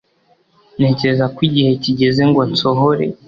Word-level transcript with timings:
ntekereza 0.77 1.25
ko 1.33 1.39
igihe 1.47 1.71
kigeze 1.83 2.21
ngo 2.29 2.41
nsohore 2.51 3.05